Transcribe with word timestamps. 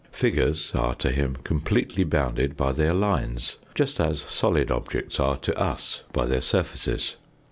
Figures 0.11 0.71
are 0.73 0.95
to 0.95 1.11
him 1.11 1.35
completely 1.43 2.03
bounded 2.03 2.57
by 2.57 2.71
their 2.71 2.91
lines, 2.91 3.57
just 3.75 3.99
as 3.99 4.21
solid 4.21 4.71
objects 4.71 5.19
are 5.19 5.37
to 5.37 5.55
us 5.55 6.01
by 6.11 6.25
their 6.25 6.41
surfaces. 6.41 7.17